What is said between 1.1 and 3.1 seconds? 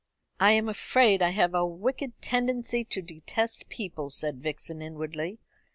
I have a wicked tendency to